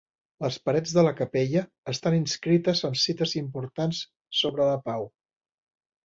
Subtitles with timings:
[0.43, 3.99] Les parets de la capella estan inscrites amb cites importants
[4.39, 5.07] sobre la pau.